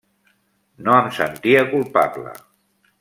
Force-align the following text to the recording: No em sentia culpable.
No 0.87 0.95
em 1.01 1.11
sentia 1.17 1.61
culpable. 1.75 2.33